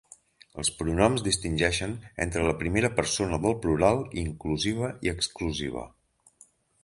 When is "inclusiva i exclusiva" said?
4.25-5.85